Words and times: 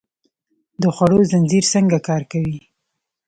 د 0.81 0.83
خوړو 0.95 1.19
زنځیر 1.31 1.63
څنګه 1.73 1.97
کار 2.07 2.21
کوي؟ 2.31 2.59